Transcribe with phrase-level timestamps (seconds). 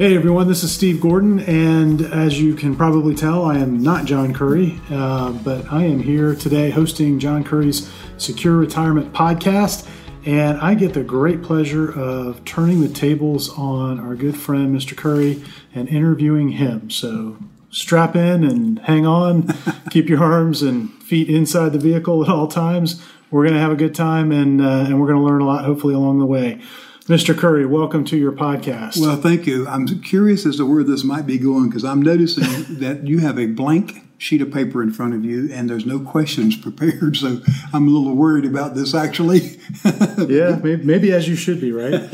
[0.00, 4.06] Hey everyone, this is Steve Gordon, and as you can probably tell, I am not
[4.06, 9.86] John Curry, uh, but I am here today hosting John Curry's Secure Retirement Podcast,
[10.24, 14.96] and I get the great pleasure of turning the tables on our good friend Mr.
[14.96, 16.88] Curry and interviewing him.
[16.88, 17.36] So
[17.68, 19.52] strap in and hang on,
[19.90, 23.04] keep your arms and feet inside the vehicle at all times.
[23.30, 25.46] We're going to have a good time, and uh, and we're going to learn a
[25.46, 26.62] lot, hopefully, along the way.
[27.06, 27.36] Mr.
[27.36, 29.00] Curry, welcome to your podcast.
[29.00, 29.66] Well, thank you.
[29.66, 32.44] I'm curious as to where this might be going because I'm noticing
[32.80, 35.98] that you have a blank sheet of paper in front of you and there's no
[35.98, 37.16] questions prepared.
[37.16, 37.40] So
[37.72, 39.58] I'm a little worried about this actually.
[40.18, 42.08] yeah, maybe, maybe, as you should be, right?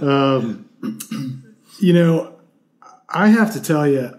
[0.02, 0.66] Um,
[1.78, 2.34] you know,
[3.08, 4.16] I have to tell you,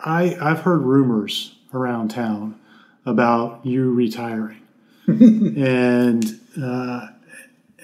[0.00, 2.58] I, I've heard rumors around town
[3.06, 4.60] about you retiring.
[5.06, 6.24] and,
[6.60, 7.08] uh,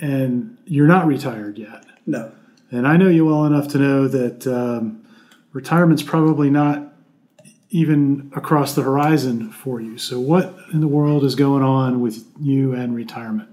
[0.00, 1.84] and you're not retired yet.
[2.06, 2.32] No.
[2.70, 5.04] And I know you well enough to know that um,
[5.52, 6.92] retirement's probably not
[7.70, 9.98] even across the horizon for you.
[9.98, 13.48] So, what in the world is going on with you and retirement?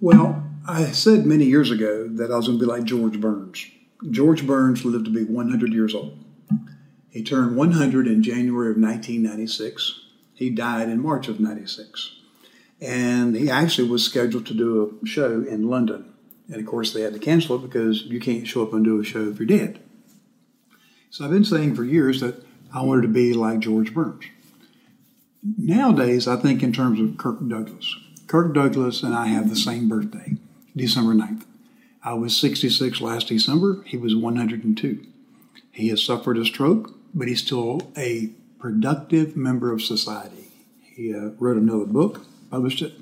[0.00, 3.66] Well, I said many years ago that I was going to be like George Burns.
[4.10, 6.18] George Burns lived to be 100 years old.
[7.10, 10.00] He turned 100 in January of 1996.
[10.34, 12.19] He died in March of 96
[12.80, 16.12] and he actually was scheduled to do a show in London.
[16.48, 19.00] And of course, they had to cancel it because you can't show up and do
[19.00, 19.80] a show if you're dead.
[21.10, 24.24] So I've been saying for years that I wanted to be like George Burns.
[25.58, 27.96] Nowadays, I think in terms of Kirk Douglas.
[28.26, 30.36] Kirk Douglas and I have the same birthday,
[30.76, 31.44] December 9th.
[32.02, 33.82] I was 66 last December.
[33.84, 35.06] He was 102.
[35.72, 40.48] He has suffered a stroke, but he's still a productive member of society.
[40.82, 42.92] He uh, wrote another book published it,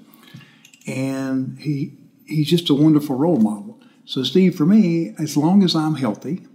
[0.86, 1.92] and he
[2.26, 3.80] he's just a wonderful role model.
[4.04, 6.46] So, Steve, for me, as long as I'm healthy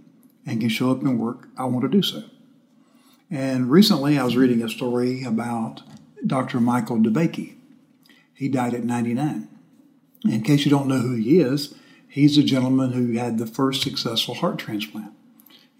[0.46, 2.24] and can show up and work, I want to do so.
[3.30, 5.82] And recently, I was reading a story about
[6.26, 6.60] Dr.
[6.60, 7.54] Michael DeBakey.
[8.34, 9.48] He died at 99.
[10.24, 11.74] In case you don't know who he is,
[12.08, 15.12] he's a gentleman who had the first successful heart transplant.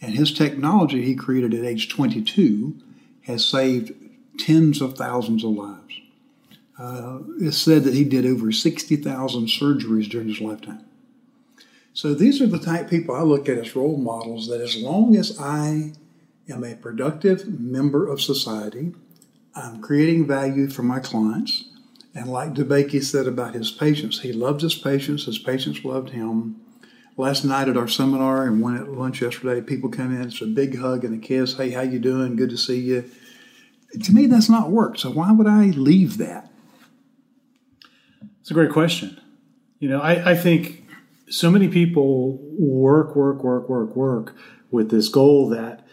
[0.00, 2.76] And his technology he created at age 22
[3.22, 3.92] has saved
[4.38, 6.00] tens of thousands of lives.
[6.78, 10.84] Uh, it's said that he did over 60,000 surgeries during his lifetime.
[11.92, 14.76] So these are the type of people I look at as role models that as
[14.76, 15.92] long as I
[16.48, 18.92] am a productive member of society,
[19.54, 21.68] I'm creating value for my clients.
[22.12, 26.60] And like DeBakey said about his patients, he loved his patients, his patients loved him.
[27.16, 30.46] Last night at our seminar and one at lunch yesterday, people come in, it's a
[30.46, 31.56] big hug and a kiss.
[31.56, 32.34] Hey, how you doing?
[32.34, 33.08] Good to see you.
[34.02, 34.98] To me, that's not work.
[34.98, 36.50] So why would I leave that?
[38.44, 39.18] It's a great question.
[39.78, 40.86] You know, I, I think
[41.30, 44.36] so many people work, work, work, work, work
[44.70, 45.86] with this goal that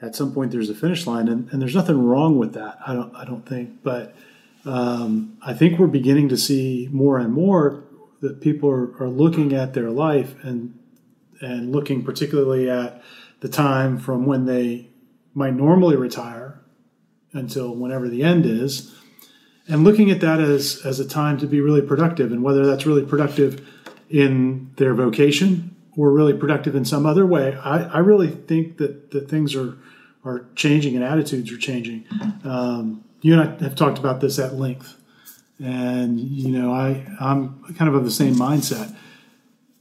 [0.00, 2.76] at some point there's a finish line, and, and there's nothing wrong with that.
[2.84, 4.16] I don't, I don't think, but
[4.64, 7.84] um, I think we're beginning to see more and more
[8.20, 10.76] that people are, are looking at their life and
[11.40, 13.00] and looking particularly at
[13.38, 14.88] the time from when they
[15.34, 16.60] might normally retire
[17.32, 18.92] until whenever the end is
[19.72, 22.86] and looking at that as as a time to be really productive and whether that's
[22.86, 23.66] really productive
[24.10, 29.10] in their vocation or really productive in some other way i, I really think that
[29.12, 29.76] that things are
[30.24, 32.04] are changing and attitudes are changing.
[32.44, 34.96] Um, you and i have talked about this at length.
[35.62, 38.94] And you know i i'm kind of of the same mindset.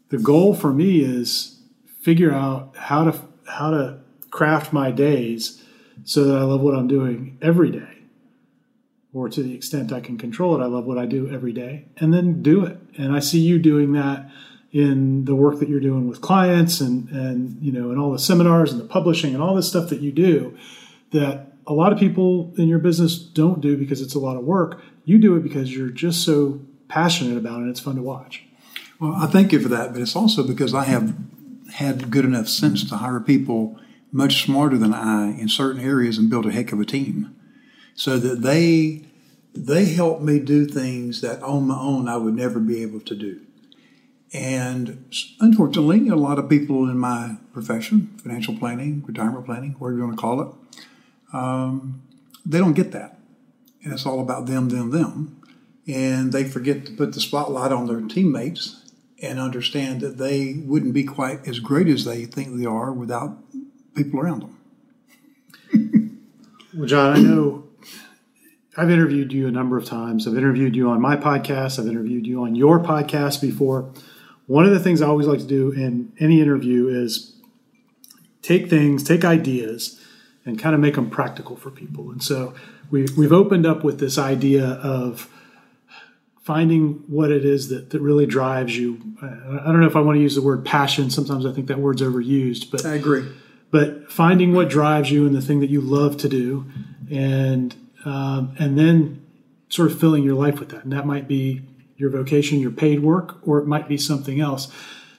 [0.10, 1.60] The goal for me is
[2.02, 5.64] figure out how to how to craft my days
[6.04, 7.91] so that i love what i'm doing every day
[9.14, 11.86] or to the extent I can control it, I love what I do every day,
[11.98, 12.78] and then do it.
[12.98, 14.30] And I see you doing that
[14.72, 18.20] in the work that you're doing with clients and and you know and all the
[18.20, 20.58] seminars and the publishing and all this stuff that you do
[21.12, 24.44] that a lot of people in your business don't do because it's a lot of
[24.44, 24.82] work.
[25.06, 27.70] You do it because you're just so passionate about it.
[27.70, 28.44] It's fun to watch.
[29.00, 31.16] Well, I thank you for that, but it's also because I have
[31.74, 33.80] had good enough sense to hire people
[34.12, 37.36] much smarter than I in certain areas and build a heck of a team
[37.96, 39.06] so that they
[39.54, 43.16] they help me do things that on my own I would never be able to
[43.16, 43.42] do.
[44.34, 50.06] And unfortunately, a lot of people in my profession, financial planning, retirement planning, whatever you
[50.06, 50.48] want to call it,
[51.34, 52.02] um,
[52.46, 53.18] they don't get that.
[53.84, 55.42] And it's all about them, them, them.
[55.86, 58.90] And they forget to put the spotlight on their teammates
[59.22, 63.38] and understand that they wouldn't be quite as great as they think they are without
[63.96, 66.20] people around them.
[66.74, 67.66] well, John, I know
[68.78, 70.28] I've interviewed you a number of times.
[70.28, 71.78] I've interviewed you on my podcast.
[71.78, 73.92] I've interviewed you on your podcast before.
[74.48, 77.36] One of the things I always like to do in any interview is
[78.42, 80.00] take things, take ideas,
[80.46, 82.12] and kind of make them practical for people.
[82.12, 82.54] And so
[82.90, 85.30] we, we've opened up with this idea of
[86.42, 89.00] finding what it is that, that really drives you.
[89.22, 91.10] I don't know if I want to use the word passion.
[91.10, 93.28] Sometimes I think that word's overused, but I agree.
[93.70, 96.66] But finding what drives you and the thing that you love to do,
[97.10, 97.76] and
[98.06, 99.26] um, and then
[99.70, 100.84] sort of filling your life with that.
[100.84, 101.62] And that might be
[101.96, 104.72] your vocation, your paid work, or it might be something else.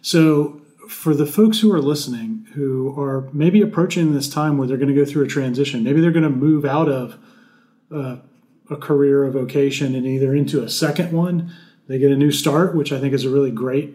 [0.02, 4.76] So for the folks who are listening who are maybe approaching this time where they're
[4.76, 7.18] going to go through a transition, maybe they're going to move out of
[7.90, 8.16] uh,
[8.70, 11.52] a career, a vocation, and either into a second one,
[11.88, 13.94] they get a new start, which I think is a really great,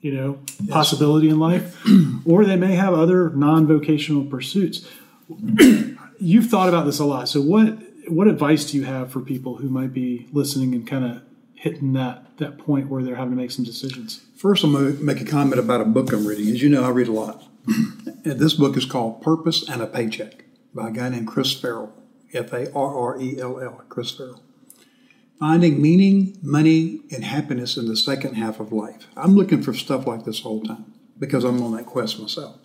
[0.00, 0.70] you know, yes.
[0.70, 1.84] possibility in life,
[2.24, 4.86] or they may have other non-vocational pursuits.
[6.18, 7.28] You've thought about this a lot.
[7.28, 7.78] So what
[8.14, 11.22] what advice do you have for people who might be listening and kind of
[11.54, 14.24] hitting that that point where they're having to make some decisions?
[14.36, 16.48] First, I'm going to make a comment about a book I'm reading.
[16.48, 17.44] As you know, I read a lot.
[17.66, 20.44] and this book is called Purpose and a Paycheck
[20.74, 21.92] by a guy named Chris Farrell,
[22.32, 24.42] F A R R E L L, Chris Farrell.
[25.38, 29.08] Finding meaning, money, and happiness in the second half of life.
[29.16, 32.58] I'm looking for stuff like this whole time because I'm on that quest myself.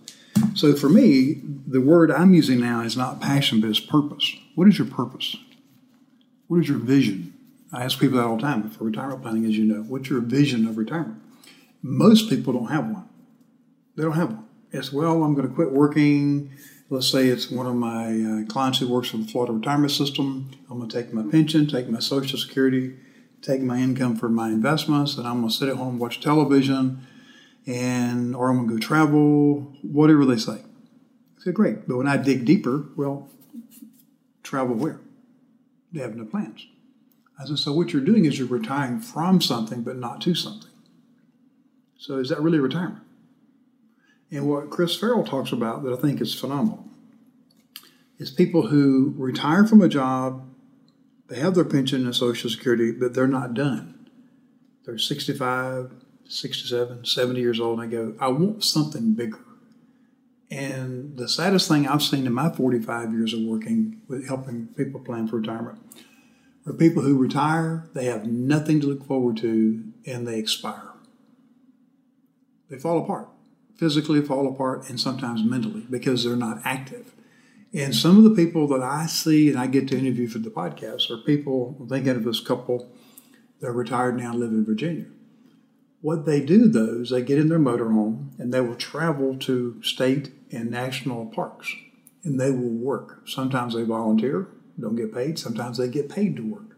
[0.54, 4.36] So for me, the word I'm using now is not passion, but it's purpose.
[4.58, 5.36] What is your purpose?
[6.48, 7.32] What is your vision?
[7.72, 9.84] I ask people that all the time for retirement planning, as you know.
[9.84, 11.22] What's your vision of retirement?
[11.84, 13.08] Most people don't have one.
[13.96, 14.46] They don't have one.
[14.72, 16.50] It's, well, I'm going to quit working.
[16.90, 20.50] Let's say it's one of my uh, clients who works for the Florida retirement system.
[20.72, 22.96] I'm going to take my pension, take my Social Security,
[23.44, 27.06] take my income for my investments, and I'm going to sit at home, watch television,
[27.68, 30.54] and or I'm going to go travel, whatever they say.
[30.54, 31.88] I said, great.
[31.88, 33.30] But when I dig deeper, well,
[34.48, 35.00] travel where?
[35.92, 36.68] They have no plans.
[37.40, 40.72] I said, so what you're doing is you're retiring from something, but not to something.
[41.98, 43.04] So is that really retirement?
[44.32, 46.86] And what Chris Farrell talks about that I think is phenomenal
[48.18, 50.44] is people who retire from a job,
[51.28, 54.10] they have their pension and Social Security, but they're not done.
[54.86, 55.92] They're 65,
[56.26, 59.40] 67, 70 years old, and they go, I want something bigger.
[60.50, 65.02] And the saddest thing I've seen in my 45 years of working with helping people
[65.02, 65.80] plan for retirement
[66.66, 70.92] are people who retire, they have nothing to look forward to, and they expire.
[72.70, 73.30] They fall apart,
[73.76, 77.14] physically fall apart, and sometimes mentally because they're not active.
[77.74, 80.50] And some of the people that I see and I get to interview for the
[80.50, 82.90] podcast are people I'm thinking of this couple,
[83.60, 85.06] they're retired now, live in Virginia
[86.02, 89.82] what they do, though, is they get in their motorhome and they will travel to
[89.84, 91.74] state and national parks
[92.28, 93.22] and they will work.
[93.26, 94.48] Sometimes they volunteer,
[94.80, 95.40] don't get paid.
[95.40, 96.78] Sometimes they get paid to work.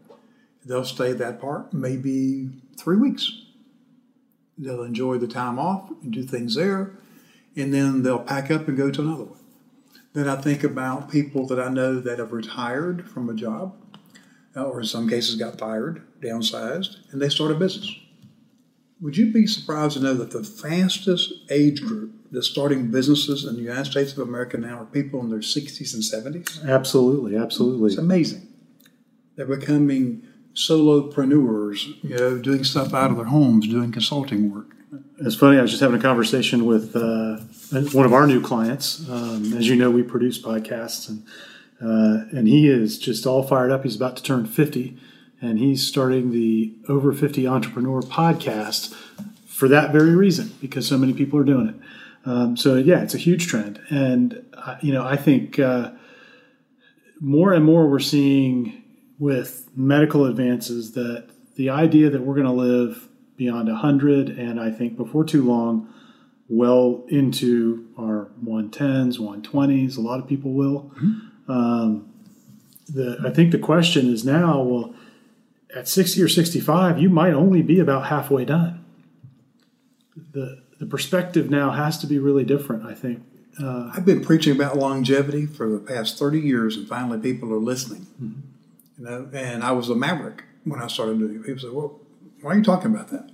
[0.64, 3.42] They'll stay at that park maybe three weeks.
[4.56, 6.92] They'll enjoy the time off and do things there,
[7.56, 9.38] and then they'll pack up and go to another one.
[10.12, 13.74] Then I think about people that I know that have retired from a job,
[14.54, 17.90] uh, or in some cases got fired, downsized, and they start a business
[19.00, 23.56] would you be surprised to know that the fastest age group that's starting businesses in
[23.56, 26.02] the United States of America now are people in their 60s and
[26.34, 26.68] 70s?
[26.68, 27.88] Absolutely, absolutely.
[27.88, 28.46] It's amazing.
[29.36, 30.22] They're becoming
[30.54, 34.66] solopreneurs, you know, doing stuff out of their homes, doing consulting work.
[35.20, 35.58] It's funny.
[35.58, 37.36] I was just having a conversation with uh,
[37.92, 39.08] one of our new clients.
[39.08, 41.24] Um, as you know, we produce podcasts, and
[41.80, 43.84] uh, and he is just all fired up.
[43.84, 44.96] He's about to turn fifty,
[45.40, 48.94] and he's starting the Over 50 Entrepreneur podcast
[49.46, 51.74] for that very reason, because so many people are doing it.
[52.28, 55.92] Um, so yeah, it's a huge trend, and uh, you know I think uh,
[57.18, 58.82] more and more we're seeing
[59.18, 64.70] with medical advances that the idea that we're going to live beyond 100, and I
[64.70, 65.92] think before too long,
[66.48, 69.96] well into our 110s, 120s.
[69.96, 70.90] A lot of people will.
[70.96, 71.50] Mm-hmm.
[71.50, 72.12] Um,
[72.88, 74.94] the, I think the question is now, well,
[75.74, 78.84] at 60 or 65, you might only be about halfway done.
[80.32, 83.22] The, the perspective now has to be really different, I think.
[83.62, 87.58] Uh, I've been preaching about longevity for the past 30 years, and finally people are
[87.58, 88.06] listening.
[88.22, 88.40] Mm-hmm.
[88.98, 91.44] You know, and I was a maverick when I started doing it.
[91.44, 92.00] People said, well,
[92.42, 93.30] why are you talking about that?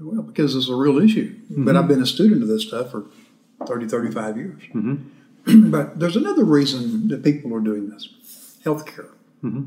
[0.00, 1.34] Well, because it's a real issue.
[1.34, 1.64] Mm-hmm.
[1.64, 3.06] But I've been a student of this stuff for
[3.66, 4.62] 30, 35 years.
[4.74, 5.70] Mm-hmm.
[5.70, 8.08] but there's another reason that people are doing this
[8.64, 9.10] healthcare.
[9.42, 9.64] Mm-hmm.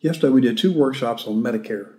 [0.00, 1.92] Yesterday we did two workshops on Medicare.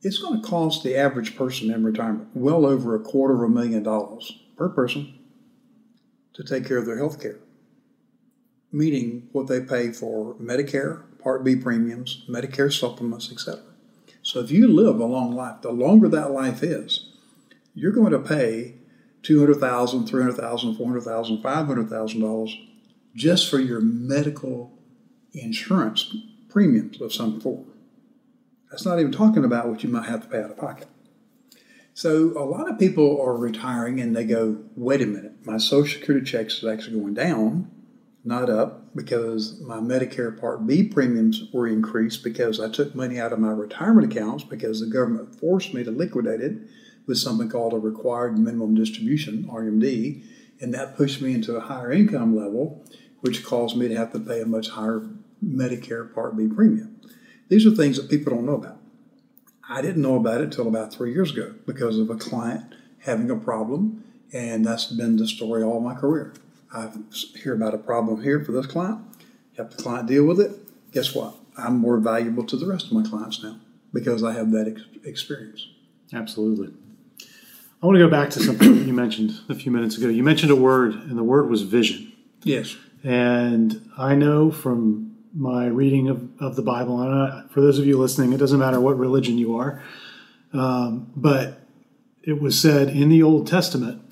[0.00, 3.52] It's going to cost the average person in retirement well over a quarter of a
[3.52, 5.18] million dollars per person
[6.32, 7.38] to take care of their health care,
[8.72, 13.60] meaning what they pay for Medicare, Part B premiums, Medicare supplements, etc.
[14.22, 17.12] So if you live a long life, the longer that life is,
[17.74, 18.76] you're going to pay
[19.22, 22.66] $200,000, $300,000, $400,000, $500,000
[23.14, 24.72] just for your medical
[25.32, 26.14] insurance
[26.54, 27.66] premiums of some form.
[28.70, 30.86] That's not even talking about what you might have to pay out of pocket.
[31.94, 35.98] So a lot of people are retiring and they go, wait a minute, my Social
[35.98, 37.72] Security checks is actually going down,
[38.24, 43.32] not up, because my Medicare Part B premiums were increased because I took money out
[43.32, 46.56] of my retirement accounts because the government forced me to liquidate it
[47.08, 50.22] with something called a required minimum distribution, RMD,
[50.60, 52.88] and that pushed me into a higher income level,
[53.22, 55.02] which caused me to have to pay a much higher
[55.44, 57.00] Medicare Part B premium.
[57.48, 58.78] These are things that people don't know about.
[59.68, 63.30] I didn't know about it until about three years ago because of a client having
[63.30, 66.34] a problem, and that's been the story all my career.
[66.72, 66.90] I
[67.36, 69.00] hear about a problem here for this client,
[69.56, 70.52] help the client deal with it.
[70.92, 71.36] Guess what?
[71.56, 73.58] I'm more valuable to the rest of my clients now
[73.92, 75.68] because I have that ex- experience.
[76.12, 76.72] Absolutely.
[77.82, 80.08] I want to go back to something you mentioned a few minutes ago.
[80.08, 82.12] You mentioned a word, and the word was vision.
[82.42, 82.76] Yes.
[83.02, 87.00] And I know from my reading of, of the Bible.
[87.00, 89.82] And I, for those of you listening, it doesn't matter what religion you are,
[90.52, 91.60] um, but
[92.22, 94.02] it was said in the Old Testament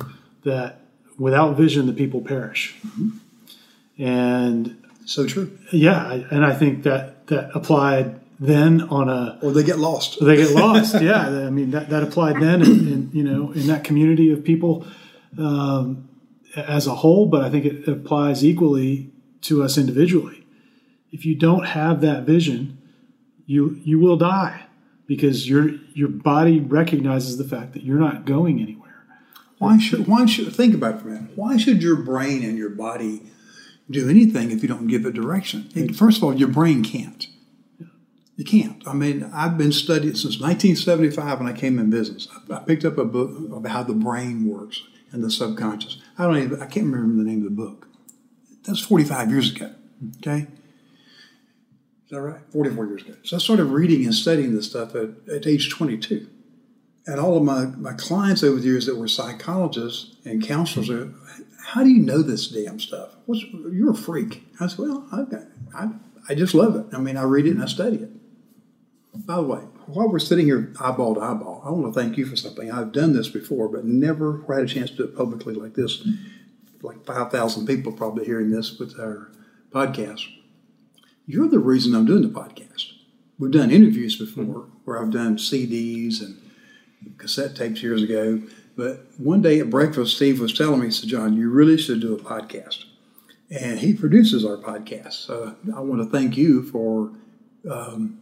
[0.45, 0.81] that
[1.19, 2.77] without vision, the people perish.
[2.87, 4.03] Mm-hmm.
[4.03, 5.57] And so true.
[5.71, 10.19] Yeah, and I think that that applied then on a or they get lost.
[10.21, 10.95] They get lost.
[11.01, 14.43] yeah, I mean that, that applied then, in, in, you know, in that community of
[14.43, 14.87] people
[15.39, 16.09] um,
[16.57, 17.27] as a whole.
[17.27, 19.11] But I think it applies equally
[19.43, 20.42] to us individually
[21.13, 22.79] if you don't have that vision,
[23.47, 24.65] you you will die
[25.07, 29.05] because your your body recognizes the fact that you're not going anywhere.
[29.59, 31.33] Why should why should think about it for a minute?
[31.37, 33.23] Why should your brain and your body
[33.91, 35.69] do anything if you don't give it direction?
[35.93, 37.27] First of all, your brain can't.
[38.37, 38.83] You can't.
[38.89, 42.27] I mean, I've been studying since 1975 when I came in business.
[42.51, 45.99] I picked up a book about how the brain works and the subconscious.
[46.19, 47.89] I don't even, I can't remember the name of the book.
[48.65, 49.75] That's 45 years ago.
[50.17, 50.47] Okay
[52.13, 52.41] that right?
[52.53, 53.15] 44 years ago.
[53.25, 56.29] So I started reading and studying this stuff at, at age 22.
[57.07, 61.13] And all of my, my clients over the years that were psychologists and counselors are,
[61.65, 63.17] how do you know this damn stuff?
[63.25, 63.43] What's,
[63.73, 64.45] you're a freak.
[64.61, 65.43] I said, well, got,
[65.75, 65.89] I,
[66.29, 66.95] I just love it.
[66.95, 68.11] I mean, I read it and I study it.
[69.27, 72.27] By the way, while we're sitting here eyeball to eyeball, I want to thank you
[72.27, 72.71] for something.
[72.71, 76.07] I've done this before, but never had a chance to do it publicly like this.
[76.83, 79.33] Like 5,000 people probably hearing this with our
[79.71, 80.27] podcast
[81.27, 82.93] you're the reason I'm doing the podcast.
[83.39, 86.39] We've done interviews before where I've done CDs and
[87.19, 88.43] cassette tapes years ago.
[88.77, 92.01] But one day at breakfast, Steve was telling me, he said, John, you really should
[92.01, 92.85] do a podcast.
[93.51, 95.13] And he produces our podcast.
[95.13, 97.13] So I want to thank you for,
[97.71, 98.21] um,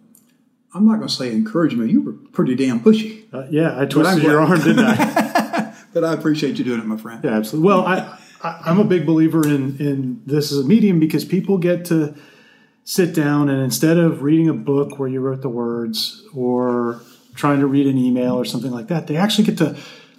[0.75, 1.91] I'm not going to say encouragement.
[1.91, 3.33] You were pretty damn pushy.
[3.33, 5.75] Uh, yeah, I twisted your arm, didn't I?
[5.93, 7.23] but I appreciate you doing it, my friend.
[7.23, 7.69] Yeah, absolutely.
[7.69, 11.59] Well, I, I, I'm a big believer in, in this as a medium because people
[11.59, 12.15] get to–
[12.91, 17.01] sit down and instead of reading a book where you wrote the words or
[17.37, 19.77] trying to read an email or something like that, they actually get to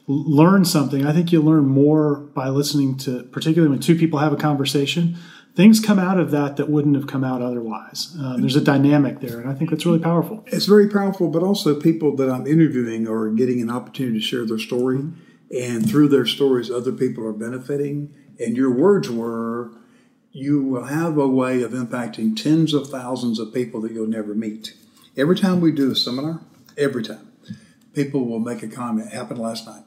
[0.08, 1.06] learn something.
[1.06, 5.18] I think you learn more by listening to, particularly when two people have a conversation.
[5.54, 8.16] Things come out of that that wouldn't have come out otherwise.
[8.18, 10.46] Um, there's a dynamic there, and I think that's really powerful.
[10.48, 14.46] It's very powerful, but also people that I'm interviewing are getting an opportunity to share
[14.46, 15.04] their story,
[15.54, 18.13] and through their stories, other people are benefiting.
[18.40, 19.72] And your words were,
[20.32, 24.34] you will have a way of impacting tens of thousands of people that you'll never
[24.34, 24.74] meet.
[25.18, 26.42] Every time we do a seminar,
[26.78, 27.32] every time,
[27.94, 29.08] people will make a comment.
[29.08, 29.84] It happened last night.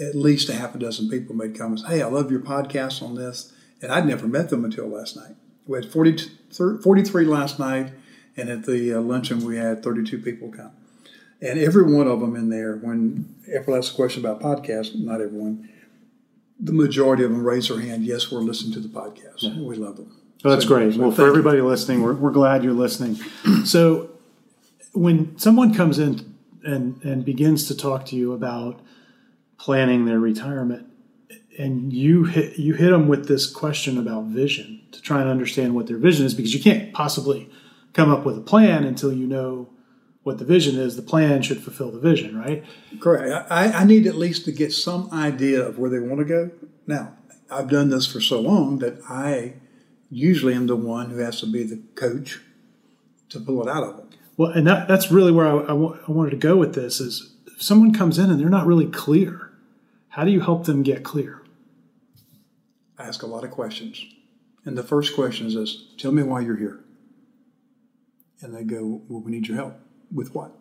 [0.00, 1.84] At least a half a dozen people made comments.
[1.86, 3.52] Hey, I love your podcast on this.
[3.82, 5.36] And I'd never met them until last night.
[5.66, 6.30] We had 40,
[6.82, 7.92] 43 last night,
[8.36, 10.70] and at the uh, luncheon, we had 32 people come.
[11.42, 15.20] And every one of them in there, when everyone asked a question about podcast, not
[15.20, 15.68] everyone,
[16.58, 18.04] the majority of them raise their hand.
[18.04, 19.38] Yes, we're listening to the podcast.
[19.38, 19.58] Yeah.
[19.60, 20.16] We love them.
[20.42, 20.94] Well, that's so, great.
[20.94, 21.66] So well, for everybody you.
[21.66, 23.16] listening, we're, we're glad you're listening.
[23.64, 24.10] so,
[24.92, 26.34] when someone comes in
[26.64, 28.80] and and begins to talk to you about
[29.58, 30.86] planning their retirement,
[31.58, 35.74] and you hit you hit them with this question about vision to try and understand
[35.74, 37.50] what their vision is, because you can't possibly
[37.92, 39.68] come up with a plan until you know
[40.26, 42.64] what the vision is, the plan should fulfill the vision, right?
[42.98, 43.48] Correct.
[43.48, 46.50] I, I need at least to get some idea of where they want to go.
[46.84, 47.12] Now,
[47.48, 49.52] I've done this for so long that I
[50.10, 52.40] usually am the one who has to be the coach
[53.28, 54.10] to pull it out of them.
[54.36, 56.98] Well, and that, that's really where I, I, w- I wanted to go with this
[57.00, 59.52] is if someone comes in and they're not really clear,
[60.08, 61.40] how do you help them get clear?
[62.98, 64.04] I ask a lot of questions.
[64.64, 66.80] And the first question is this Tell me why you're here.
[68.40, 69.85] And they go, Well, we need your help.
[70.12, 70.52] With what?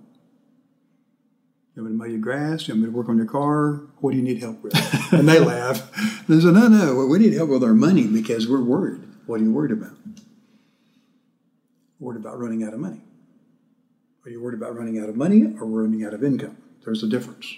[1.76, 2.68] You want me to mow your grass?
[2.68, 3.82] You want me to work on your car?
[4.00, 4.74] What do you need help with?
[5.14, 5.92] and they laugh.
[6.28, 9.02] They say, no, no, we need help with our money because we're worried.
[9.26, 9.92] What are you worried about?
[12.00, 13.02] Worried about running out of money.
[14.26, 16.58] Are you worried about running out of money or running out of income?
[16.84, 17.54] There's a difference.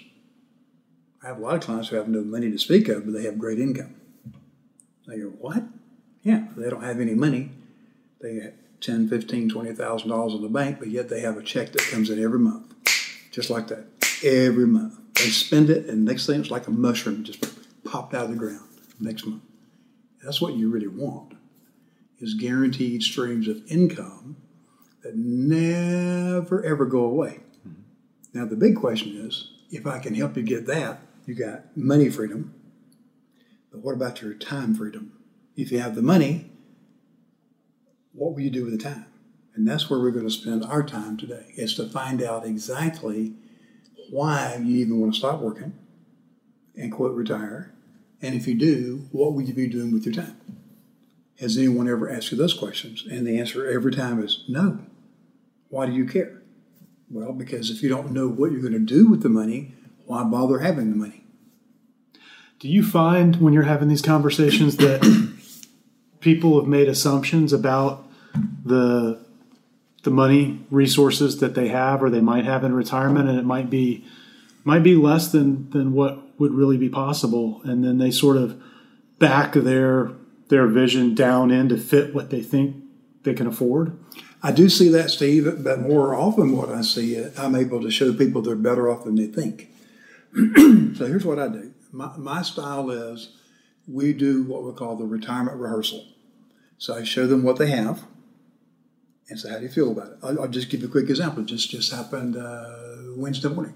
[1.22, 3.24] I have a lot of clients who have no money to speak of, but they
[3.24, 3.94] have great income.
[5.06, 5.62] They go, what?
[6.22, 7.52] Yeah, they don't have any money.
[8.20, 11.72] They have 10, 15, 20,000 dollars in the bank, but yet they have a check
[11.72, 12.74] that comes in every month.
[13.30, 13.86] Just like that.
[14.24, 14.94] Every month.
[15.14, 17.44] They spend it, and next thing it's like a mushroom just
[17.84, 18.68] popped out of the ground
[19.00, 19.42] next month.
[20.22, 21.34] That's what you really want
[22.20, 24.36] is guaranteed streams of income
[25.02, 27.40] that never ever go away.
[27.66, 27.82] Mm-hmm.
[28.34, 32.10] Now the big question is, if I can help you get that, you got money
[32.10, 32.54] freedom.
[33.70, 35.12] But what about your time freedom?
[35.56, 36.50] If you have the money,
[38.18, 39.06] what will you do with the time?
[39.54, 43.34] And that's where we're going to spend our time today, is to find out exactly
[44.10, 45.72] why you even want to stop working
[46.76, 47.74] and quote retire.
[48.22, 50.36] And if you do, what will you be doing with your time?
[51.40, 53.04] Has anyone ever asked you those questions?
[53.08, 54.80] And the answer every time is no.
[55.68, 56.42] Why do you care?
[57.10, 60.24] Well, because if you don't know what you're going to do with the money, why
[60.24, 61.24] bother having the money?
[62.58, 65.32] Do you find when you're having these conversations that
[66.20, 68.07] people have made assumptions about
[68.64, 69.24] the
[70.04, 73.68] the money resources that they have or they might have in retirement and it might
[73.68, 74.04] be
[74.64, 78.60] might be less than than what would really be possible and then they sort of
[79.18, 80.10] back their
[80.48, 82.76] their vision down in to fit what they think
[83.24, 83.98] they can afford
[84.42, 88.12] I do see that, Steve, but more often what I see, I'm able to show
[88.12, 89.68] people they're better off than they think.
[90.96, 91.72] so here's what I do.
[91.90, 93.32] My, my style is
[93.88, 96.06] we do what we call the retirement rehearsal.
[96.76, 98.04] So I show them what they have
[99.28, 100.18] and say, how do you feel about it?
[100.22, 101.42] I'll, I'll just give you a quick example.
[101.42, 102.76] It just, just happened uh,
[103.16, 103.74] Wednesday morning.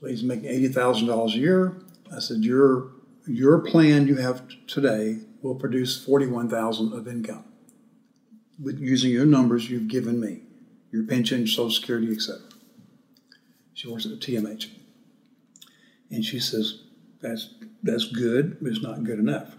[0.00, 1.76] Lady's making $80,000 a year.
[2.14, 2.92] I said, your,
[3.26, 7.44] your plan you have today will produce 41000 of income
[8.62, 10.42] with using your numbers you've given me,
[10.90, 12.40] your pension, Social Security, etc.
[13.74, 14.70] She works at the TMH.
[16.10, 16.80] And she says,
[17.20, 19.56] that's, that's good, but it's not good enough.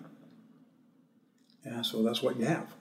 [1.63, 2.73] And I said, well, that's what you have.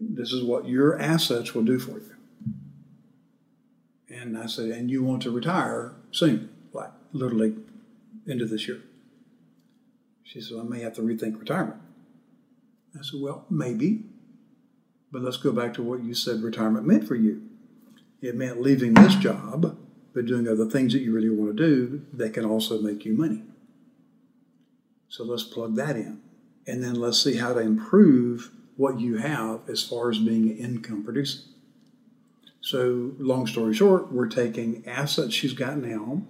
[0.00, 2.14] This is what your assets will do for you.
[4.08, 7.54] And I said, and you want to retire soon, like literally
[8.26, 8.80] into this year.
[10.22, 11.80] She said, I may have to rethink retirement.
[12.98, 14.04] I said, well, maybe,
[15.10, 17.42] but let's go back to what you said retirement meant for you.
[18.22, 19.76] It meant leaving this job,
[20.14, 23.14] but doing other things that you really want to do that can also make you
[23.14, 23.42] money.
[25.08, 26.20] So let's plug that in.
[26.66, 31.04] And then let's see how to improve what you have as far as being income
[31.04, 31.42] producing.
[32.60, 36.22] So, long story short, we're taking assets she's got now,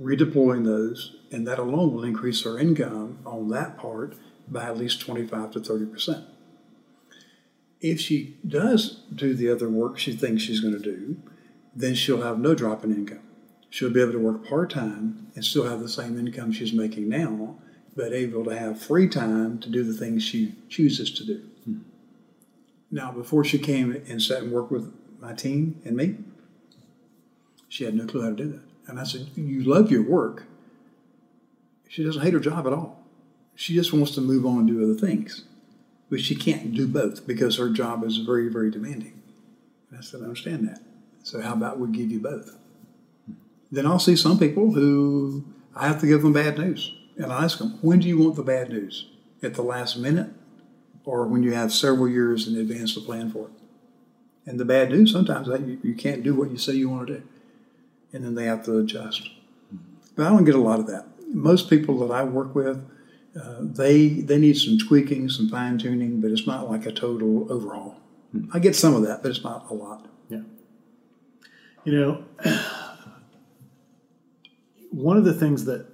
[0.00, 4.14] redeploying those, and that alone will increase her income on that part
[4.46, 6.24] by at least 25 to 30 percent
[7.80, 11.16] if she does do the other work she thinks she's going to do,
[11.74, 13.20] then she'll have no drop in income.
[13.70, 17.08] She'll be able to work part time and still have the same income she's making
[17.08, 17.58] now,
[17.94, 21.47] but able to have free time to do the things she chooses to do.
[22.90, 26.16] Now, before she came and sat and worked with my team and me,
[27.68, 28.62] she had no clue how to do that.
[28.86, 30.44] And I said, You love your work.
[31.88, 33.04] She doesn't hate her job at all.
[33.54, 35.44] She just wants to move on and do other things
[36.10, 39.20] but she can't do both because her job is very, very demanding.
[39.90, 40.80] And I said, I understand that.
[41.22, 42.56] So how about we give you both?
[43.70, 46.94] Then I'll see some people who I have to give them bad news.
[47.16, 49.08] And I ask them, when do you want the bad news?
[49.42, 50.30] At the last minute
[51.08, 53.52] or when you have several years in advance to plan for it?
[54.44, 57.14] And the bad news sometimes you, you can't do what you say you want to
[57.14, 57.22] do.
[58.12, 59.30] And then they have to adjust.
[60.14, 61.06] But I don't get a lot of that.
[61.32, 62.84] Most people that I work with,
[63.40, 67.50] uh, they they need some tweaking, some fine tuning, but it's not like a total
[67.50, 67.96] overhaul.
[68.32, 68.50] Hmm.
[68.52, 70.06] I get some of that, but it's not a lot.
[70.28, 70.42] Yeah.
[71.84, 72.24] You know,
[74.90, 75.86] one of the things that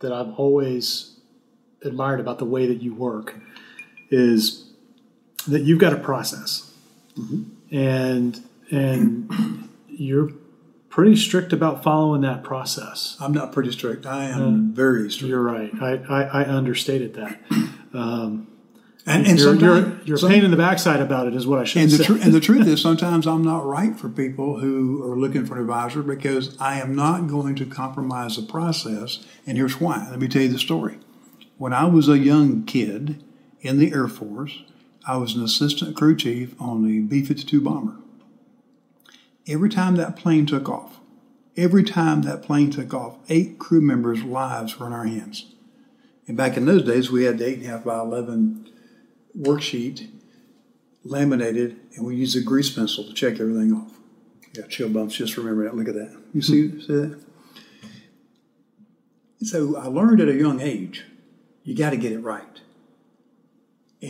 [0.00, 1.18] that I've always
[1.82, 3.34] admired about the way that you work
[4.14, 4.64] is
[5.48, 6.72] that you've got a process,
[7.16, 7.44] mm-hmm.
[7.74, 10.30] and and you're
[10.88, 13.16] pretty strict about following that process.
[13.20, 14.06] I'm not pretty strict.
[14.06, 15.28] I am uh, very strict.
[15.28, 15.72] You're right.
[15.82, 17.40] I, I, I understated that.
[17.94, 18.48] Um,
[19.06, 21.64] and, and you're, you're, you're some, pain in the backside about it is what I
[21.64, 21.98] should and say.
[21.98, 25.46] The tr- and the truth is, sometimes I'm not right for people who are looking
[25.46, 29.24] for an advisor because I am not going to compromise the process.
[29.46, 30.08] And here's why.
[30.10, 30.98] Let me tell you the story.
[31.56, 33.22] When I was a young kid
[33.64, 34.62] in the Air Force,
[35.06, 37.96] I was an assistant crew chief on the B 52 bomber
[39.46, 41.00] every time that plane took off,
[41.56, 45.52] Every time that plane took off, eight crew members' lives were in our hands.
[46.26, 48.68] And back in those days, we had the eight and a half by eleven
[49.38, 50.08] worksheet
[51.04, 53.92] laminated, and we used a grease pencil to check everything off.
[54.52, 55.14] Yeah, chill bumps.
[55.14, 55.76] Just remember that.
[55.76, 56.16] Look at that.
[56.32, 56.80] You see, hmm.
[56.80, 57.20] see that?
[59.42, 61.04] So I learned at a young age,
[61.62, 62.62] you got to get it right.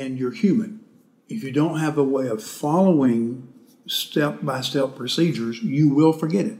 [0.00, 0.80] And you're human.
[1.28, 3.52] If you don't have a way of following
[3.86, 6.58] step by step procedures, you will forget it.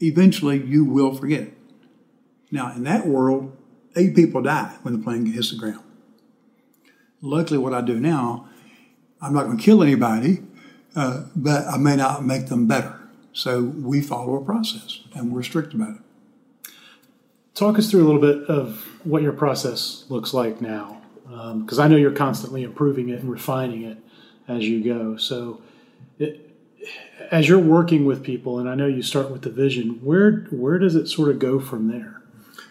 [0.00, 1.54] Eventually, you will forget it.
[2.50, 3.56] Now, in that world,
[3.96, 5.84] eight people die when the plane hits the ground.
[7.20, 8.48] Luckily, what I do now,
[9.20, 10.42] I'm not going to kill anybody,
[10.96, 12.98] uh, but I may not make them better.
[13.32, 16.72] So we follow a process and we're strict about it.
[17.54, 20.99] Talk us through a little bit of what your process looks like now,
[21.30, 23.98] because um, I know you're constantly improving it and refining it
[24.48, 25.16] as you go.
[25.16, 25.62] So,
[26.18, 26.48] it,
[27.30, 30.78] as you're working with people, and I know you start with the vision, where where
[30.78, 32.20] does it sort of go from there?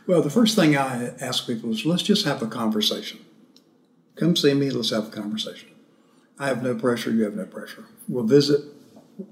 [0.07, 3.19] Well, the first thing I ask people is let's just have a conversation.
[4.15, 5.69] Come see me, let's have a conversation.
[6.37, 7.85] I have no pressure, you have no pressure.
[8.07, 8.61] We'll visit,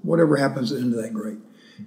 [0.02, 1.38] whatever happens into that, great.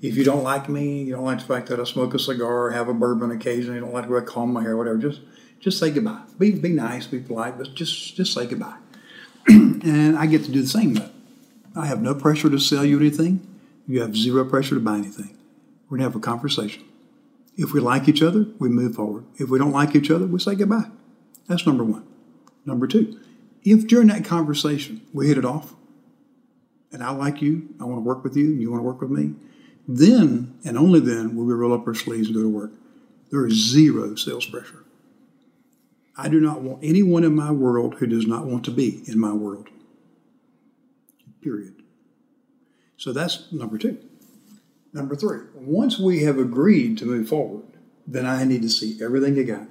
[0.02, 2.70] If you don't like me, you don't like the fact that I smoke a cigar,
[2.72, 5.22] have a bourbon occasionally, you don't like the way I comb my hair, whatever, just
[5.62, 6.24] just say goodbye.
[6.38, 8.78] Be be nice, be polite, but just just say goodbye.
[9.48, 10.98] and I get to do the same.
[11.76, 13.48] I have no pressure to sell you anything.
[13.88, 15.38] You have zero pressure to buy anything.
[15.90, 16.84] We're gonna have a conversation.
[17.58, 19.26] If we like each other, we move forward.
[19.38, 20.90] If we don't like each other, we say goodbye.
[21.48, 22.06] That's number one.
[22.66, 23.20] Number two,
[23.64, 25.76] if during that conversation we hit it off,
[26.92, 29.02] and I like you, I want to work with you, and you want to work
[29.02, 29.36] with me,
[29.88, 32.72] then and only then will we roll up our sleeves and go to work.
[33.30, 34.84] There is zero sales pressure.
[36.18, 39.20] I do not want anyone in my world who does not want to be in
[39.20, 39.70] my world.
[41.42, 41.76] Period.
[42.98, 43.98] So that's number two.
[44.94, 47.64] Number three, once we have agreed to move forward,
[48.06, 49.68] then I need to see everything you got.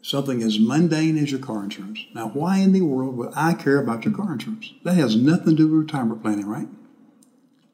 [0.00, 2.04] Something as mundane as your car insurance.
[2.14, 4.72] Now, why in the world would I care about your car insurance?
[4.84, 6.68] That has nothing to do with retirement planning, right?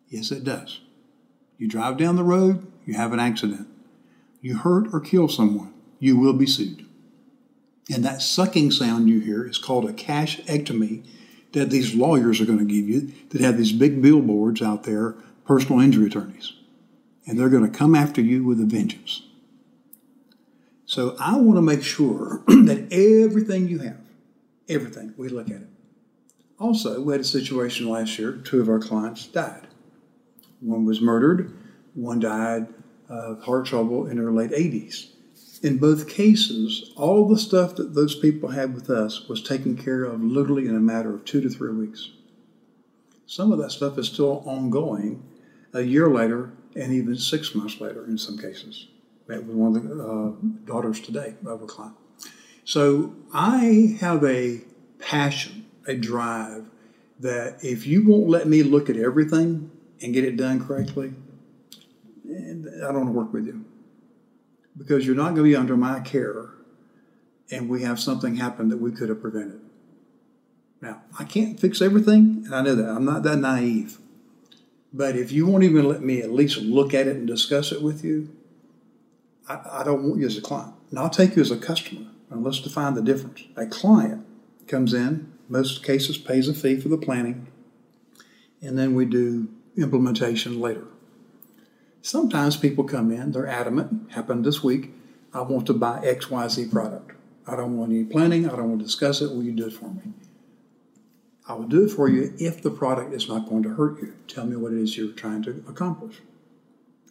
[0.08, 0.80] Yes, it does.
[1.58, 3.68] You drive down the road, you have an accident.
[4.40, 6.86] You hurt or kill someone, you will be sued.
[7.92, 11.04] And that sucking sound you hear is called a cash ectomy
[11.52, 15.16] that these lawyers are going to give you that have these big billboards out there,
[15.44, 16.52] personal injury attorneys.
[17.26, 19.22] And they're going to come after you with a vengeance.
[20.86, 23.98] So I want to make sure that everything you have,
[24.68, 25.68] everything, we look at it.
[26.58, 29.66] Also, we had a situation last year, two of our clients died.
[30.60, 31.56] One was murdered,
[31.94, 32.68] one died
[33.08, 35.10] of heart trouble in her late 80s.
[35.62, 40.04] In both cases, all the stuff that those people had with us was taken care
[40.04, 42.10] of literally in a matter of two to three weeks.
[43.26, 45.22] Some of that stuff is still ongoing
[45.74, 48.88] a year later and even six months later in some cases.
[49.28, 50.32] Met with one of the uh,
[50.64, 51.94] daughters today of a client.
[52.64, 54.62] So I have a
[54.98, 56.64] passion, a drive
[57.20, 59.70] that if you won't let me look at everything,
[60.02, 61.12] and get it done correctly,
[62.26, 63.64] I don't want to work with you
[64.80, 66.48] because you're not going to be under my care
[67.50, 69.60] and we have something happen that we could have prevented.
[70.80, 72.88] Now, I can't fix everything, and I know that.
[72.88, 73.98] I'm not that naive.
[74.90, 77.82] But if you won't even let me at least look at it and discuss it
[77.82, 78.34] with you,
[79.46, 80.72] I, I don't want you as a client.
[80.88, 82.06] And I'll take you as a customer.
[82.30, 83.42] And let's define the difference.
[83.56, 84.24] A client
[84.66, 87.48] comes in, most cases pays a fee for the planning,
[88.62, 90.86] and then we do implementation later.
[92.02, 94.92] Sometimes people come in, they're adamant, happened this week,
[95.32, 97.12] I want to buy XYZ product.
[97.46, 99.72] I don't want any planning, I don't want to discuss it, will you do it
[99.72, 100.12] for me?
[101.48, 104.14] I will do it for you if the product is not going to hurt you.
[104.28, 106.16] Tell me what it is you're trying to accomplish.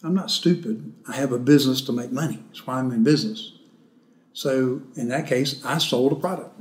[0.01, 0.93] I'm not stupid.
[1.07, 2.39] I have a business to make money.
[2.47, 3.51] That's why I'm in business.
[4.31, 6.57] So in that case, I sold a product.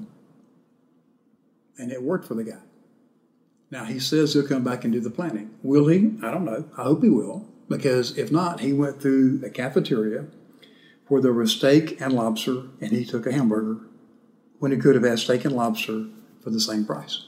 [1.78, 2.58] And it worked for the guy.
[3.70, 5.50] Now, he says he'll come back and do the planning.
[5.62, 6.14] Will he?
[6.22, 6.64] I don't know.
[6.76, 10.26] I hope he will, because if not, he went through the cafeteria
[11.08, 13.80] where there was steak and lobster, and he took a hamburger
[14.58, 16.06] when he could have had steak and lobster
[16.42, 17.24] for the same price.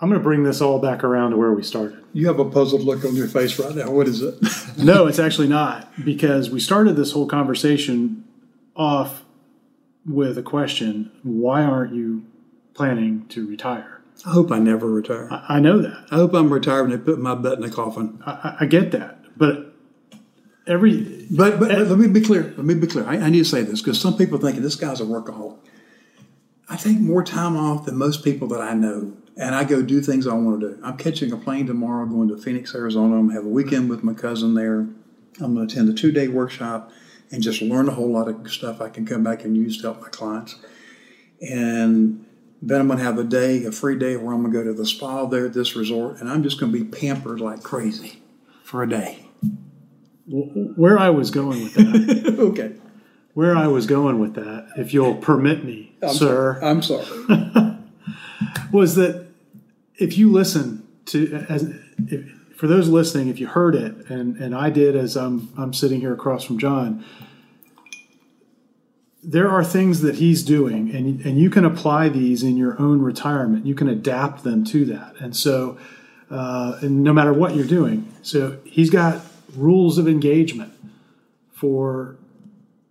[0.00, 2.04] I'm going to bring this all back around to where we started.
[2.12, 3.90] You have a puzzled look on your face right now.
[3.90, 4.36] What is it?
[4.78, 8.24] no, it's actually not, because we started this whole conversation
[8.76, 9.24] off
[10.06, 12.24] with a question why aren't you
[12.74, 13.97] planning to retire.
[14.26, 15.28] I hope I never retire.
[15.30, 16.06] I, I know that.
[16.10, 18.22] I hope I'm retired and they put my butt in the coffin.
[18.26, 19.74] I, I get that, but
[20.66, 22.42] every but but, eh, let me be clear.
[22.56, 23.06] Let me be clear.
[23.06, 25.58] I, I need to say this because some people think this guy's a workaholic.
[26.68, 30.02] I take more time off than most people that I know, and I go do
[30.02, 30.80] things I want to do.
[30.82, 33.16] I'm catching a plane tomorrow, going to Phoenix, Arizona.
[33.16, 34.80] I'm have a weekend with my cousin there.
[35.40, 36.90] I'm going to attend a two day workshop
[37.30, 39.84] and just learn a whole lot of stuff I can come back and use to
[39.84, 40.56] help my clients.
[41.40, 42.26] And
[42.60, 44.64] then I'm going to have a day, a free day, where I'm going to go
[44.64, 47.62] to the spa there at this resort, and I'm just going to be pampered like
[47.62, 48.22] crazy
[48.64, 49.24] for a day.
[50.26, 52.36] Where I was going with that.
[52.38, 52.74] okay.
[53.34, 56.58] Where I was going with that, if you'll permit me, I'm sir.
[56.58, 56.70] Sorry.
[56.70, 57.78] I'm sorry.
[58.72, 59.26] was that
[59.96, 61.72] if you listen to as
[62.08, 65.72] if, for those listening, if you heard it, and, and I did as I'm I'm
[65.72, 67.04] sitting here across from John,
[69.22, 73.02] there are things that he's doing, and and you can apply these in your own
[73.02, 73.66] retirement.
[73.66, 75.78] You can adapt them to that, and so,
[76.30, 79.22] uh, and no matter what you're doing, so he's got
[79.56, 80.72] rules of engagement
[81.52, 82.16] for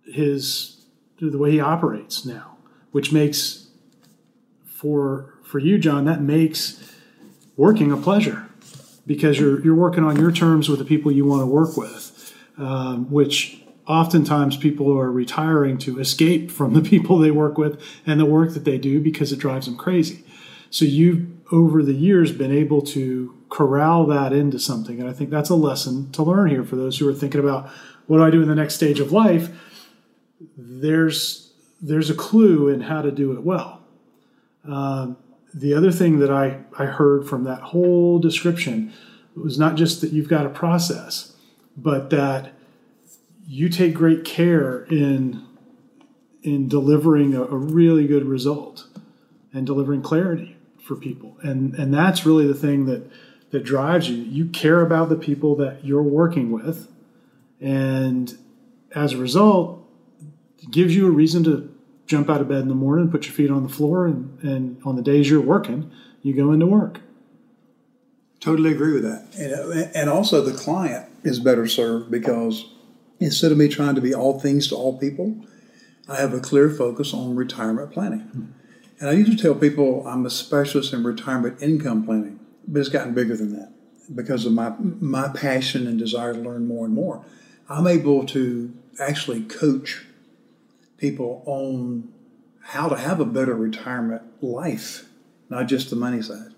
[0.06, 0.86] his
[1.20, 2.58] the way he operates now,
[2.92, 3.68] which makes
[4.66, 6.94] for for you, John, that makes
[7.56, 8.48] working a pleasure
[9.06, 12.36] because you're you're working on your terms with the people you want to work with,
[12.58, 18.20] um, which oftentimes people are retiring to escape from the people they work with and
[18.20, 20.24] the work that they do because it drives them crazy.
[20.70, 25.30] So you've over the years been able to corral that into something, and I think
[25.30, 27.70] that's a lesson to learn here for those who are thinking about
[28.06, 29.50] what do I do in the next stage of life.
[30.58, 33.82] There's there's a clue in how to do it well.
[34.66, 35.18] Um,
[35.54, 38.92] the other thing that I, I heard from that whole description
[39.36, 41.36] was not just that you've got a process,
[41.76, 42.54] but that
[43.48, 45.44] you take great care in
[46.44, 48.88] in delivering a, a really good result
[49.54, 51.38] and delivering clarity for people.
[51.42, 53.10] And and that's really the thing that
[53.52, 54.18] that drives you.
[54.18, 56.92] You care about the people that you're working with,
[57.62, 58.38] and
[58.94, 59.82] as a result,
[60.70, 61.74] gives you a reason to
[62.06, 64.82] jump out of bed in the morning, put your feet on the floor, and, and
[64.86, 67.02] on the days you're working, you go into work.
[68.40, 69.28] Totally agree with that.
[69.38, 72.66] And, and also, the client is better served because
[73.20, 75.36] instead of me trying to be all things to all people,
[76.08, 78.22] I have a clear focus on retirement planning.
[78.22, 78.46] Mm-hmm.
[79.00, 82.90] And I used to tell people I'm a specialist in retirement income planning, but it's
[82.90, 83.72] gotten bigger than that
[84.14, 87.24] because of my my passion and desire to learn more and more.
[87.70, 90.06] I'm able to actually coach
[90.98, 92.12] people on
[92.62, 95.08] how to have a better retirement life,
[95.50, 96.54] not just the money side.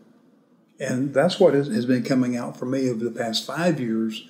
[0.80, 4.26] And that's what has been coming out for me over the past five years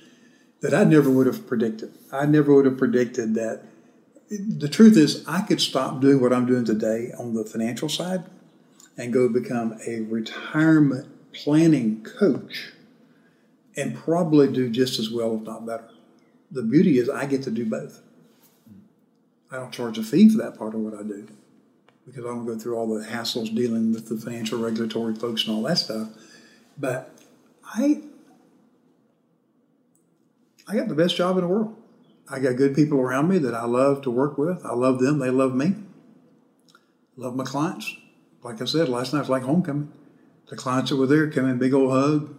[0.61, 1.93] that I never would have predicted.
[2.11, 3.63] I never would have predicted that.
[4.29, 8.25] The truth is, I could stop doing what I'm doing today on the financial side
[8.97, 12.73] and go become a retirement planning coach
[13.75, 15.89] and probably do just as well, if not better.
[16.51, 18.01] The beauty is, I get to do both.
[19.51, 21.27] I don't charge a fee for that part of what I do
[22.05, 25.55] because I don't go through all the hassles dealing with the financial regulatory folks and
[25.55, 26.09] all that stuff.
[26.77, 27.15] But
[27.63, 28.01] I
[30.69, 31.75] I got the best job in the world.
[32.29, 34.63] I got good people around me that I love to work with.
[34.63, 35.17] I love them.
[35.17, 35.73] They love me.
[37.17, 37.91] Love my clients.
[38.43, 39.91] Like I said, last night was like homecoming.
[40.49, 42.37] The clients that were there came in, big old hug,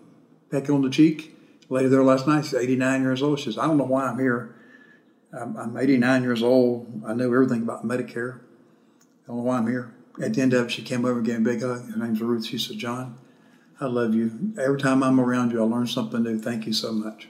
[0.50, 1.36] peck on the cheek.
[1.68, 3.40] lady there last night, she's 89 years old.
[3.40, 4.54] She says, I don't know why I'm here.
[5.32, 7.02] I'm, I'm 89 years old.
[7.04, 8.38] I know everything about Medicare.
[9.24, 9.92] I don't know why I'm here.
[10.22, 11.90] At the end of it, she came over and gave me a big hug.
[11.90, 12.46] Her name's Ruth.
[12.46, 13.18] She said, John,
[13.80, 14.54] I love you.
[14.60, 16.38] Every time I'm around you, I learn something new.
[16.38, 17.28] Thank you so much.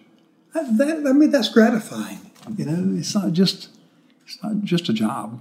[0.52, 2.18] That, that, I mean, that's gratifying.
[2.56, 3.68] You know, it's not just
[4.24, 5.40] it's not just a job.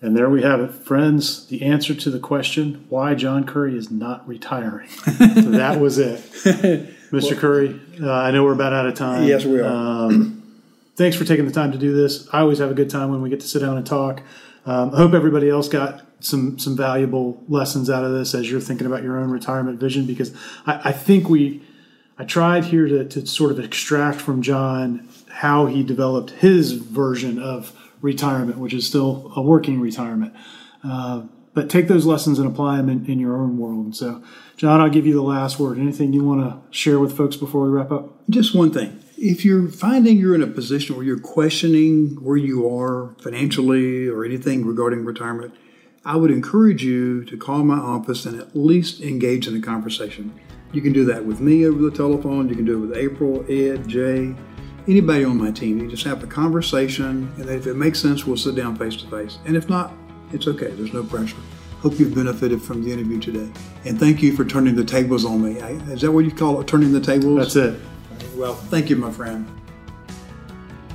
[0.00, 1.46] And there we have it, friends.
[1.46, 4.88] The answer to the question why John Curry is not retiring.
[4.90, 6.18] so that was it,
[7.10, 7.30] Mr.
[7.30, 7.80] Well, Curry.
[8.00, 9.24] Uh, I know we're about out of time.
[9.24, 9.64] Yes, we are.
[9.64, 10.60] Um,
[10.96, 12.28] thanks for taking the time to do this.
[12.32, 14.22] I always have a good time when we get to sit down and talk.
[14.66, 18.60] Um, I hope everybody else got some some valuable lessons out of this as you're
[18.60, 20.34] thinking about your own retirement vision because
[20.66, 21.62] I, I think we
[22.16, 27.40] I tried here to, to sort of extract from John how he developed his version
[27.40, 30.32] of retirement, which is still a working retirement.
[30.84, 31.22] Uh,
[31.54, 33.96] but take those lessons and apply them in, in your own world.
[33.96, 34.22] So,
[34.56, 35.78] John, I'll give you the last word.
[35.78, 38.12] Anything you want to share with folks before we wrap up?
[38.28, 39.00] Just one thing.
[39.16, 44.24] If you're finding you're in a position where you're questioning where you are financially or
[44.24, 45.54] anything regarding retirement,
[46.04, 50.34] I would encourage you to call my office and at least engage in a conversation.
[50.72, 52.48] You can do that with me over the telephone.
[52.48, 54.34] You can do it with April, Ed, Jay,
[54.88, 55.78] anybody on my team.
[55.78, 59.06] You just have a conversation, and if it makes sense, we'll sit down face to
[59.08, 59.38] face.
[59.44, 59.92] And if not,
[60.32, 60.70] it's okay.
[60.70, 61.36] There's no pressure.
[61.80, 63.52] Hope you've benefited from the interview today.
[63.84, 65.60] And thank you for turning the tables on me.
[65.92, 67.54] Is that what you call it, turning the tables?
[67.54, 67.80] That's it.
[68.34, 69.46] Well, thank you, my friend.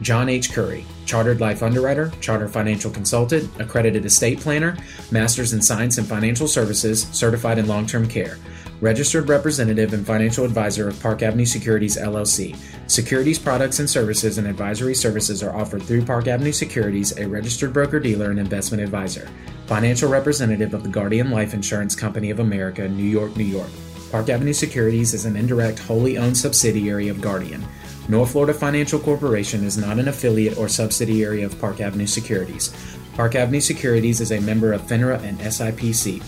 [0.00, 0.52] John H.
[0.52, 4.76] Curry, Chartered Life Underwriter, Chartered Financial Consultant, Accredited Estate Planner,
[5.10, 8.38] Masters in Science and Financial Services, Certified in Long Term Care,
[8.80, 12.56] Registered Representative and Financial Advisor of Park Avenue Securities LLC.
[12.86, 17.72] Securities products and services and advisory services are offered through Park Avenue Securities, a registered
[17.72, 19.28] broker dealer and investment advisor.
[19.66, 23.70] Financial representative of the Guardian Life Insurance Company of America, New York, New York.
[24.12, 27.66] Park Avenue Securities is an indirect, wholly owned subsidiary of Guardian.
[28.10, 32.74] North Florida Financial Corporation is not an affiliate or subsidiary of Park Avenue Securities.
[33.12, 36.22] Park Avenue Securities is a member of FINRA and SIPC.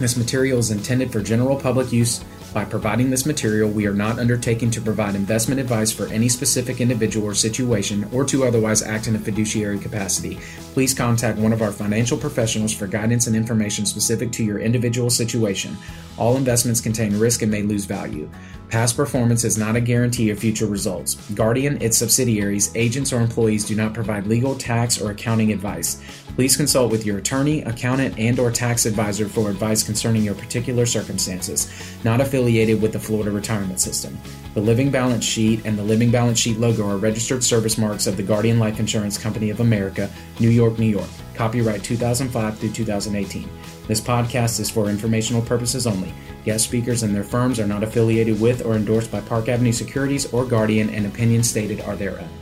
[0.00, 2.24] This material is intended for general public use.
[2.52, 6.80] By providing this material, we are not undertaking to provide investment advice for any specific
[6.80, 10.40] individual or situation or to otherwise act in a fiduciary capacity.
[10.74, 15.08] Please contact one of our financial professionals for guidance and information specific to your individual
[15.08, 15.76] situation.
[16.18, 18.28] All investments contain risk and may lose value.
[18.72, 21.16] Past performance is not a guarantee of future results.
[21.32, 26.02] Guardian, its subsidiaries, agents, or employees do not provide legal, tax, or accounting advice.
[26.36, 30.86] Please consult with your attorney, accountant, and or tax advisor for advice concerning your particular
[30.86, 31.70] circumstances.
[32.02, 34.16] Not affiliated with the Florida Retirement System.
[34.54, 38.16] The Living Balance Sheet and the Living Balance Sheet logo are registered service marks of
[38.16, 40.08] the Guardian Life Insurance Company of America,
[40.40, 41.10] New York, New York.
[41.34, 43.50] Copyright 2005 through 2018.
[43.88, 46.14] This podcast is for informational purposes only.
[46.44, 50.32] Guest speakers and their firms are not affiliated with or endorsed by Park Avenue Securities
[50.32, 52.41] or Guardian, and opinions stated are their own.